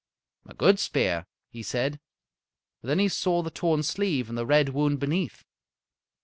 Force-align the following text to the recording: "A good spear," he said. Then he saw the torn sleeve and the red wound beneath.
"A 0.47 0.55
good 0.55 0.79
spear," 0.79 1.27
he 1.51 1.61
said. 1.61 1.99
Then 2.81 2.97
he 2.97 3.07
saw 3.07 3.43
the 3.43 3.51
torn 3.51 3.83
sleeve 3.83 4.29
and 4.29 4.35
the 4.35 4.47
red 4.47 4.69
wound 4.69 4.99
beneath. 4.99 5.45